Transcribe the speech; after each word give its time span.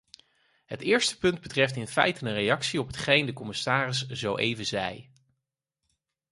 Het 0.65 0.81
eerste 0.81 1.17
punt 1.17 1.41
betreft 1.41 1.75
in 1.75 1.87
feite 1.87 2.25
een 2.25 2.33
reactie 2.33 2.79
op 2.79 2.87
hetgeen 2.87 3.25
de 3.25 3.33
commissaris 3.33 4.05
zo-even 4.07 4.65
zei. 4.65 5.11